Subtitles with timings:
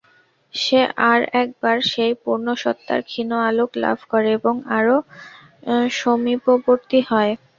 [0.53, 0.79] সে
[1.09, 4.97] আর একবার সেই পূর্ণসত্তার ক্ষীণ আলোক লাভ করে এবং আরও
[5.97, 7.33] সমীপবর্তী হয়।